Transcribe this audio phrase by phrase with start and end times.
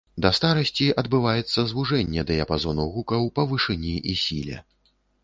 [0.25, 4.57] Да старасці адбываецца звужэнне дыяпазону гукаў па вышыні і сіле.